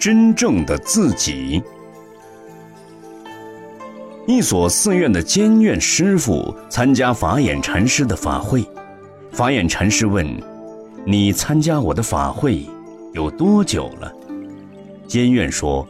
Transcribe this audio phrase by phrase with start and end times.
[0.00, 1.62] 真正的自己。
[4.26, 8.64] 一所寺院的监院师傅参加法眼禅师的法会，
[9.30, 10.26] 法眼禅师问
[11.04, 12.66] ：“你参加我的法会
[13.12, 14.10] 有多久了？”
[15.06, 15.86] 监院说：“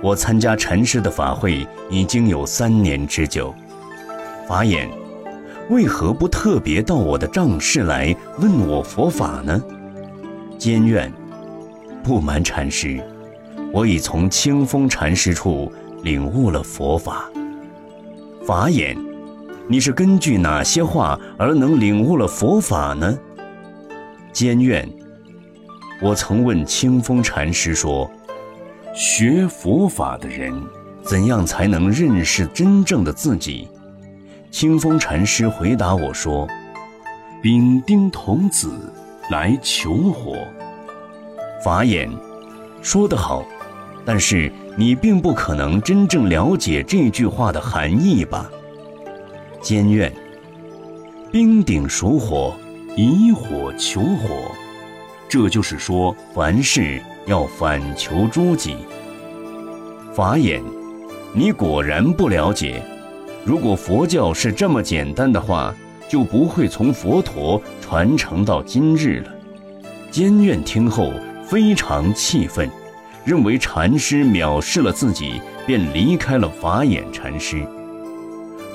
[0.00, 3.54] 我参加禅师的法会已经有三年之久。”
[4.48, 4.88] 法眼，
[5.68, 9.60] 为何不特别到我的帐室来问我佛法呢？
[10.56, 11.12] 监院，
[12.02, 13.02] 不瞒禅师，
[13.74, 15.70] 我已从清风禅师处
[16.04, 17.28] 领悟了佛法。
[18.46, 18.96] 法眼，
[19.66, 23.18] 你是根据哪些话而能领悟了佛法呢？
[24.32, 24.88] 监院，
[26.00, 28.08] 我曾问清风禅师说，
[28.94, 30.54] 学佛法的人
[31.02, 33.66] 怎样才能认识真正的自己？
[34.52, 36.46] 清风禅师回答我说
[37.42, 38.70] ：“丙丁童子
[39.30, 40.36] 来求火。”
[41.64, 42.08] 法眼，
[42.80, 43.44] 说得好，
[44.04, 44.52] 但是。
[44.76, 48.50] 你并不可能真正了解这句话的含义吧？
[49.62, 50.12] 监院，
[51.30, 52.52] 冰鼎属火，
[52.96, 54.50] 以火求火，
[55.28, 58.74] 这就是说凡事要反求诸己。
[60.12, 60.60] 法眼，
[61.32, 62.82] 你果然不了解。
[63.44, 65.72] 如果佛教是这么简单的话，
[66.08, 69.32] 就不会从佛陀传承到今日了。
[70.10, 71.12] 监院听后
[71.46, 72.68] 非常气愤。
[73.24, 77.66] 认为禅师藐视了自己，便离开了法眼禅师。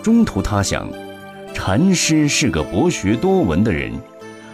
[0.02, 0.90] 中途他想，
[1.54, 3.92] 禅师是个博学多闻的人，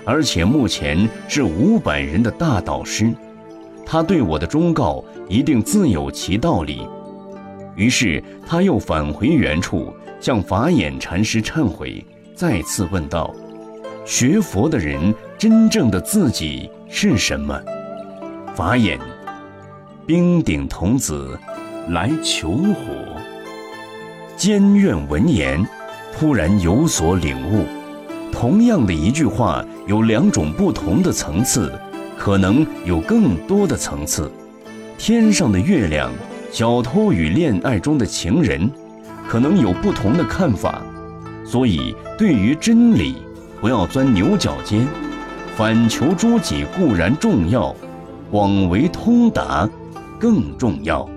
[0.03, 3.13] 而且目前是五百人的大导师，
[3.85, 6.87] 他对我的忠告一定自有其道理。
[7.75, 13.33] 于是他又返回原处，向法眼禅师忏悔，再次问道
[14.05, 17.61] ：“学佛的人真正的自己是什么？”
[18.55, 18.99] 法眼。
[20.07, 21.35] 冰鼎童子
[21.89, 23.19] 来求火，
[24.37, 25.65] 监院闻言，
[26.15, 27.65] 突然有所领悟。
[28.31, 31.73] 同样的一句话，有两种不同的层次，
[32.19, 34.31] 可能有更多的层次。
[34.95, 36.11] 天上的月亮，
[36.51, 38.69] 小偷与恋爱中的情人，
[39.27, 40.83] 可能有不同的看法。
[41.43, 43.15] 所以，对于真理，
[43.59, 44.87] 不要钻牛角尖，
[45.55, 47.75] 反求诸己固然重要，
[48.29, 49.67] 广为通达。
[50.19, 51.14] 更重要。